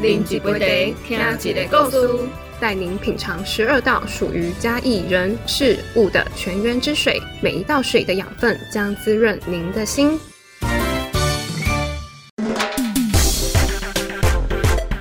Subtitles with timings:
[0.00, 2.28] 零几杯茶，听几个故事，
[2.60, 10.16] 带您品尝十二道属于嘉义人事物的泉源之水，每一道水的养分将滋润您的心。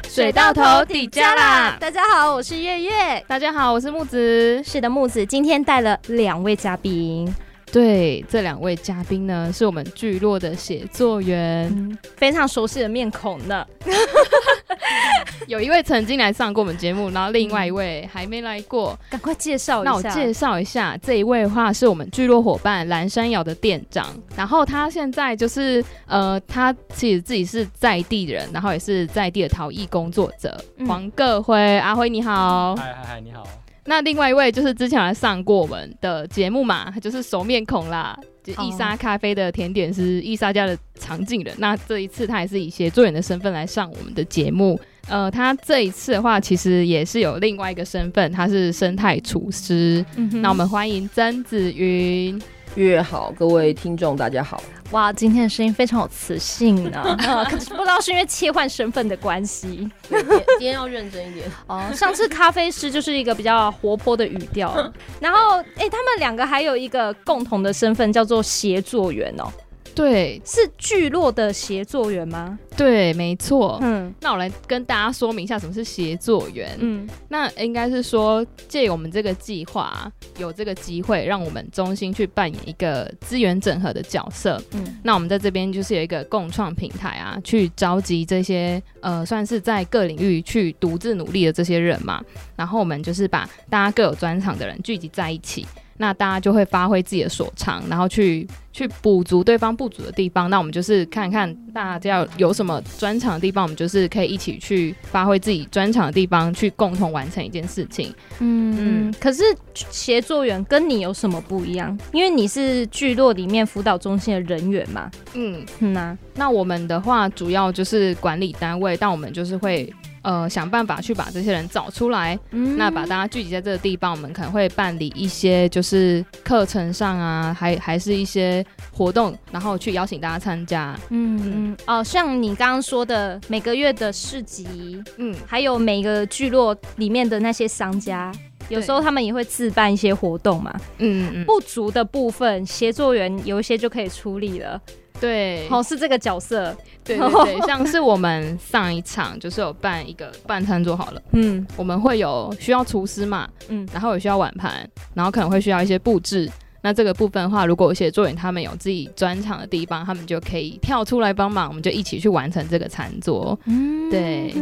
[0.09, 1.77] 水到头底加啦！
[1.79, 3.23] 大家好，我是月月。
[3.27, 4.63] 大家好，我是木子。
[4.63, 7.31] 是的，木子今天带了两位嘉宾。
[7.71, 13.65] 对，这两位嘉宾呢，是我们聚落的写作员，非常熟悉的面孔呢。
[15.47, 19.91] 有一位曾经来上过我们节目，然后另外一位还没来过，赶快介绍一下。
[19.91, 30.59] 那我介绍一下，这一位的话是我们聚落伙伴蓝山窑的店长，然后他现在就是呃，他其实自己是在地人，然后也是在地的陶艺工作者。
[30.87, 32.75] 黄各辉，阿辉你好。
[32.75, 33.45] 嗨嗨嗨，你好。
[33.87, 41.55] 那另外一位就是之前来上过我们的节目嘛，就是熟面孔啦，就伊莎咖啡的甜点师伊莎家的常进人。
[41.57, 44.77] 那这一次他也是以协作员的身份来上我们的节目。
[45.07, 50.05] 呃，他这一次的话，其实也是有另外一个身份，他是生态厨师。
[50.33, 52.37] 那我们欢迎曾子云。
[52.83, 54.61] 月好，各位听众大家好。
[54.91, 57.17] 哇，今天的声音非常有磁性呢，
[57.49, 59.89] 可是不知道是因为切换身份的关系。
[60.07, 61.83] 今天要认真一点 哦。
[61.95, 64.71] 上次咖啡师就是一个比较活泼的语调，
[65.19, 69.51] 然后哎，他们两个还有一个共同的身份叫做协作员哦。
[69.97, 72.59] 对，是聚落的协作员吗？
[72.77, 73.79] 对，没错。
[73.81, 76.77] 嗯，那我来跟大家说明一下什么是协作员。
[76.79, 84.61] 嗯，那应该是说借我们这个计划，有这个机会，让我们中心去扮演一个资源整合的角色。
[84.73, 92.23] 嗯，那我们在这边就是有一个共创平台啊，去召集这些呃，算是在各领域去独自努力的这些人嘛。
[92.55, 95.65] 然后我们就是把大家各有专长的人聚集在一起。
[95.97, 100.49] 那大家就会发挥自己的所长，然后去去补足对方不足的地方。
[100.49, 108.13] 那我们就是看看大家有什么专长的地方，我们就是可以一起去发挥自己专长的地方，去共同完成一件事情。
[108.39, 111.97] 嗯，可是协作员跟你有什么不一样？
[112.13, 115.09] 因为你是聚落里面辅导中心的人员嘛。
[115.33, 119.91] 嗯，那那我们的话主要就是管理单位，但我们就是会。
[120.27, 128.61] 呃，想办法去把这些人找出来，那把大家聚集在这个地方，我们可能会办理一些就是课程上啊，还还是一些
[128.91, 130.93] 活动，然后去邀请大家参加。
[131.11, 138.29] 嗯嗯哦，像你刚刚说的每个月的市集，嗯，还有每个聚落里面的那些商家，
[138.67, 140.75] 有时候他们也会自办一些活动嘛。
[140.97, 144.81] 嗯嗯，不足的部分，协作员有一些就可以处理了。
[145.19, 156.49] 对，好，是这个角色，对对 对，像是我们上一场就是有办一个办餐桌好了，嗯，我们会有需要厨师嘛，嗯，然后也需要碗盘，然后可能会需要一些布置，
[156.81, 164.53] 那这个部分的话，如果有些作员他们有自己专场的地方，他们就可以跳出来帮忙，我们就一起去完成这个餐桌，嗯，对。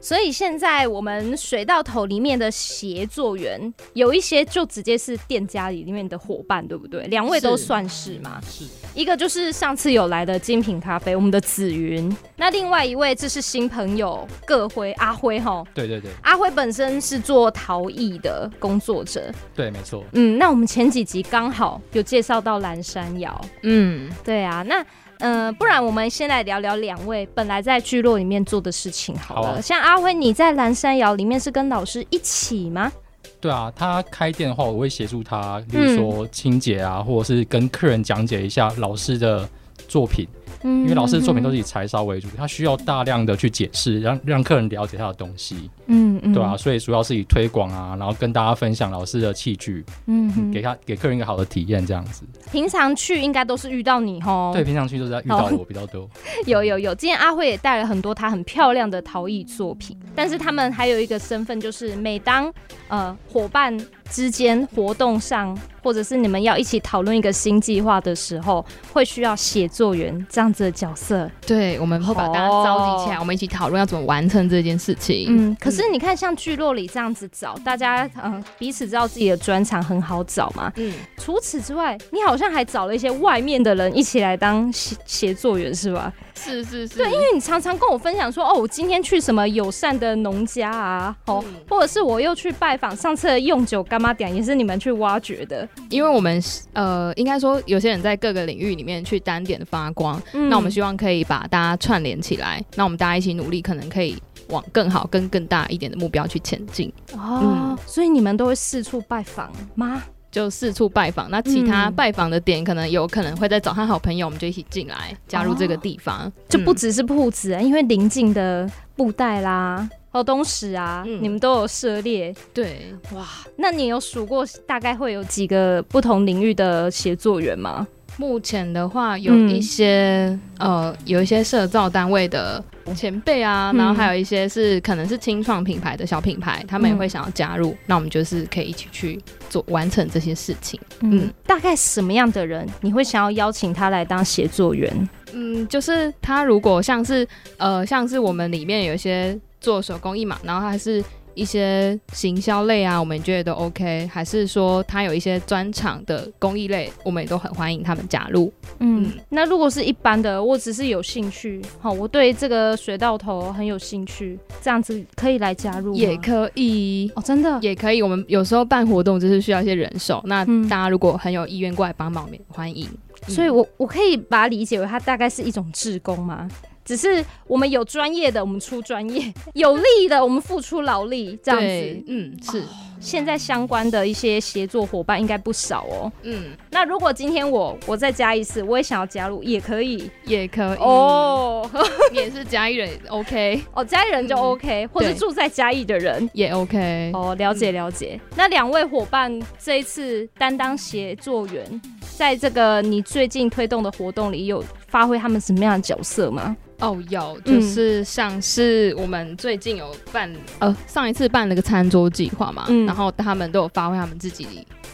[0.00, 7.06] 所以现在我们水到头里面的协作员有一些就直接是店家里里面的伙伴，对不对？
[7.08, 8.40] 两位都算是嘛。
[8.48, 8.64] 是。
[8.94, 12.14] 一个就是上次有来的精品咖啡，我们的紫云。
[12.36, 15.64] 那另外一位这是新朋友各辉阿辉哈。
[15.74, 16.10] 对对对。
[16.22, 19.32] 阿辉本身是做陶艺的工作者。
[19.54, 20.04] 对，没错。
[20.12, 23.40] 嗯，那我们前几集刚好有介绍到蓝山窑。
[23.62, 24.84] 嗯，对啊，那。
[25.20, 29.60] 嗯，不然我们先来聊聊两位本来在聚落里面做的事情好了。
[29.60, 32.92] 像阿辉，你在蓝山窑里面是跟老师一起吗？
[33.40, 39.48] 对啊，他开店的话，我会协助他，比如说清洁啊，或者是跟客人讲解一下老师的
[39.86, 40.26] 作品。
[40.62, 45.70] 因为老师的作品都是以柴烧为主，他需要大量的去解释，让让客人了解他的东西。
[45.86, 52.24] 嗯嗯，对啊，所以主要是以推广啊，然后跟大家分享老师的器具，嗯，给他给客人一个好的体验这样子。
[52.50, 56.08] 平常去应该都是遇到你吼，对，平常去都是在遇到我比较多。
[56.46, 62.52] 有有有，今天阿慧也带了很多她很漂亮的陶艺作品，但是他们还有一个身份，就是每当
[62.88, 63.78] 呃伙伴。
[64.10, 71.30] 之间活动上，或者是你们要一起讨论一个新计划的时候，会需要写作员这样子的角色。
[71.46, 75.26] 对，我们会把大家召集起来，我们一起讨论要怎么完成这件事情。
[75.28, 80.72] 嗯，可是你看，像聚落里这样子找大家，嗯，彼此知道自己的专长很好找嘛。
[80.76, 86.12] 嗯，除此之外，你好像还找了一些外面的人一起来当协协作员，是吧？
[86.34, 95.68] 是是是，对，因为你常常跟我分享说，哦，我今天去什么友善的农家啊，哦，或者是我又去拜访上次的用酒干妈点，也是你们去挖掘的。
[95.90, 96.42] 因为我们
[96.72, 104.16] 呃，应该说有些人在各个领域里面去单点发光，那我们希望可以把大家串联起来，那我们大家一起努力，可能可以
[104.48, 106.92] 往更好、跟更大一点的目标去前进。
[107.12, 110.02] 哦，所以你们都会四处拜访吗？
[110.30, 111.30] 就四处拜访。
[111.30, 119.88] 那其他拜访的点，可能有可能会再找他好朋友，我们就一起进来加入这个地方，就不只是铺子，因为邻近的布袋啦、
[120.18, 122.34] 有东石啊，你们都有涉猎。
[122.52, 123.26] 对，哇，
[123.56, 127.86] 那你有数过大概会有几个不同领域的协作员吗？
[128.16, 132.62] 目前的话，有一些呃，有一些社造单位的
[132.96, 140.80] 前辈啊，然后还有一些是可能是清创品牌的小品牌，他们也会想要加入，那我们就是可以一起去做完成这些事情。
[140.98, 145.08] 嗯，大概什么样的人你会想要邀请他来当协作员？
[145.32, 147.24] 嗯，就是他如果像是
[147.56, 149.38] 呃，像是我们里面有一些
[149.68, 151.04] 做手工艺嘛，然后还是。
[151.34, 158.52] 一些行销类啊，我们觉得都 OK，还是说他有一些专场的工艺类，我们也都很欢迎他们加入。
[158.80, 168.02] 嗯，那如果是一般的，我只是有兴趣，好，我对这个水稻头很有兴趣，这样子可以来加入也可以哦，真的也可以。
[168.02, 172.88] 我们有时候办活动就是需要一些人手，那大家如果很有意愿过来帮忙，我们欢迎。
[173.28, 176.48] 所以我我可以把它理解为它大概是一种志工吗？
[176.88, 182.04] 只是我们有专业的，我们出专业； 有力的，我们付出劳力，这样子。
[182.06, 182.64] 嗯，是。
[182.98, 186.10] 现在相关的一些协作伙伴应该不少哦。
[186.22, 191.70] 嗯，那如果今天我我再加一次，我也想要加入，也可以，也可以哦。
[192.10, 193.62] 也是嘉义人，OK。
[193.74, 197.12] 哦，嘉义人就 OK，或是住在嘉义的人也 OK。
[197.12, 198.18] 哦，了解了解。
[198.34, 201.80] 那两位伙伴这一次担当协作员，
[202.16, 206.56] 在这个你最近推动的活动里，有发挥他们什么样的角色吗？
[206.80, 214.46] 哦，有，就是像是我们最近有办，呃，上一次办了个餐桌计划嘛，然后他们都有发挥他们自己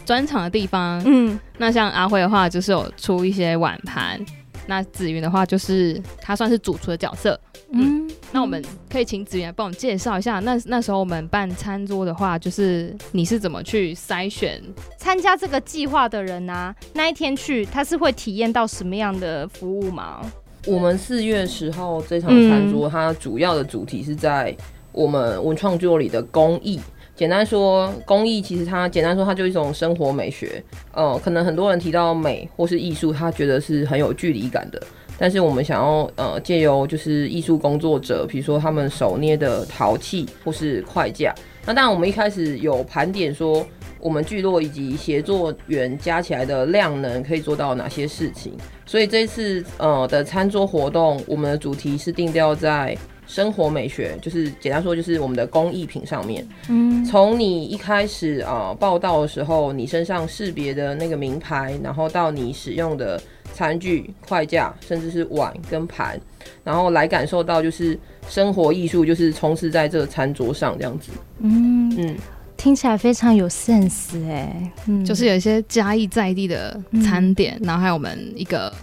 [0.03, 1.01] 专长的地方。
[1.05, 4.19] 嗯，那像阿辉的话，就是有出一些碗盘；
[4.65, 7.39] 那子云的话，就是他算是主厨的角色。
[7.71, 14.59] 嗯，那我们可以请子云来帮我们介绍一下，那那时候我们办餐桌的话，就是你是怎么去筛选
[14.97, 16.73] 参加这个计划的人呢？
[16.93, 20.19] 那一天去，他是会体验到什么样的服务吗？
[20.67, 24.55] 我们四月十号这场餐桌，它主要的主题是在
[24.91, 26.79] 我们文创作里的工艺。
[27.15, 30.61] 简单说，工艺其实它简单说，它就一种生活美学。
[30.91, 34.81] 呃，可能很多人提到美或是艺术，他觉得是很有距离感的。
[35.17, 41.33] 但是我们想要呃借由就是艺术工作者，比如说他们手捏的陶器或是筷架。
[41.65, 43.65] 那当然，我们一开始有盘点说。
[43.97, 48.53] 我们聚落以及协作员加起来的量能可以做到哪些事情？
[48.85, 52.95] 所以这次呃的餐桌活动，我们的主题是定调在
[53.25, 56.47] 生活美学，就是简单说就是我们的工艺品上面。
[56.69, 63.19] 嗯，从你一开始啊报道的时候，你身上识别的那个名牌，然后到你使用的
[63.55, 66.19] 餐具、筷架，甚至是碗跟盘，
[66.63, 67.97] 然后来感受到就是
[68.27, 71.11] 生活艺术，就是充斥在这个餐桌上这样子。
[71.39, 72.15] 嗯嗯。
[72.57, 78.73] 听起来非常有 sense 哎，嗯，就是有一些嘉义在地的餐点，然后还有我们一个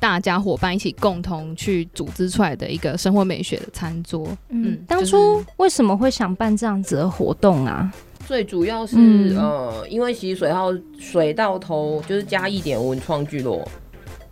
[0.00, 4.26] 大家伙伴一起共同去组织出来的一个生活美学的餐桌。
[4.48, 7.92] 嗯，当初为什么会想办这样子的活动啊？
[8.26, 8.96] 最主要是
[9.36, 13.66] 呃，因为其实水号水到头就是加一点文创聚落，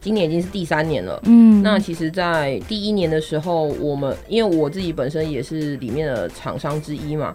[0.01, 1.21] 今年已经是第三年了。
[1.25, 7.35] 嗯，那其实，在第一年的时候，我们因为我自己本身也是里面的厂商之一嘛。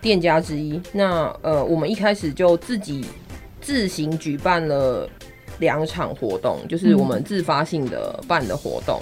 [0.00, 3.06] 店家之一，那呃，我们一开始就自己
[3.62, 5.08] 自行举办了
[5.60, 9.00] 两场活动，就是我们自发性的办的活动，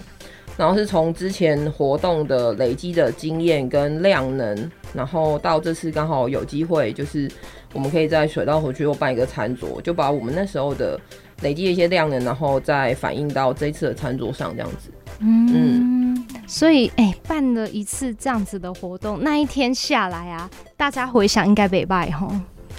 [0.57, 7.29] 然后是从之前活动的累积的经验跟量能，然后到这次刚好有机会，就是
[7.73, 10.97] 我们可以在水稻回去又办一个餐桌，就把我们那时候的
[11.43, 16.27] 累积的一些量能，然后再反映到这一次的餐桌上，这样子，嗯。
[16.47, 22.31] 所以，哎，办了一次这样子的活动，那一天下来啊，大家回想应该被拜吼。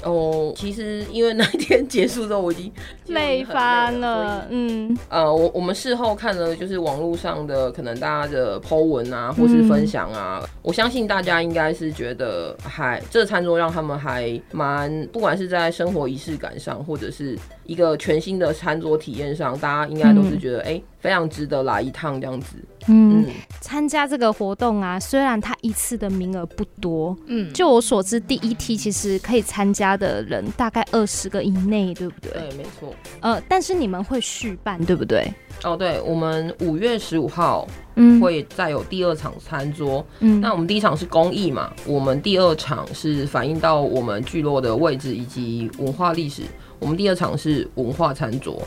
[0.03, 2.71] 哦，其实因为那一天结束之后，我已经
[3.07, 4.45] 累翻了。
[4.49, 22.57] 嗯，呃，我我们事后看了，就是网络上的可能大家的 po 文啊，或是分享啊，我相信大家应该是觉得还这餐桌让他们还蛮，不管是在生活仪式感上，或者是一个全新的餐桌体验上，大家应该都是觉得哎，非常值得来一趟这样子。
[22.87, 23.25] 嗯，
[23.61, 32.31] 参加这个活动啊，虽然它一次的名额不多，嗯，就我所知，第一梯其实可以参加的人大概二十个以内，对不对？
[32.33, 32.93] 对，没错。
[33.21, 35.33] 呃，但是你们会续办，对不对？
[35.63, 37.65] 哦，对，我们五月十五号，
[37.95, 40.05] 嗯，会再有第二场餐桌。
[40.19, 46.41] 嗯，那我们第一场是公益嘛，我们第二场是反映到我们聚落的位置以及文化历史，
[46.83, 48.61] 我们第二场是文化餐桌。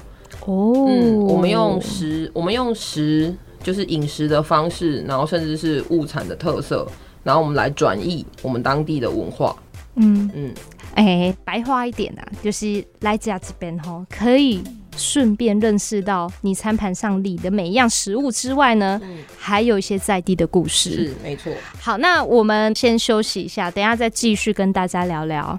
[0.47, 3.35] 哦，嗯，我们用食，我们用食。
[3.63, 6.87] 就是饮食的方式，然后甚至是物产的特色，
[7.25, 9.57] 然后我们来转译我们当地的文化。
[9.97, 10.55] 嗯嗯，
[10.95, 14.63] 哎，白话一点啊，就是来家这边吼，可以
[14.97, 19.01] 顺便认识到你餐盘上里的每一样食物之外呢，
[19.37, 20.91] 还有一些在地的故事。
[20.91, 21.53] 是，没错。
[21.81, 25.53] 好，那我们先休息一下，等下再继续跟大家聊聊。